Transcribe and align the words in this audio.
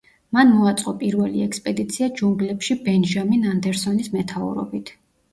მან 0.35 0.51
მოაწყო 0.59 0.93
პირველი 1.01 1.43
ექსპედიცია 1.47 2.07
ჯუნგლებში 2.21 2.77
ბენჟამინ 2.87 3.45
ანდერსონის 3.51 4.09
მეთაურობით. 4.15 4.91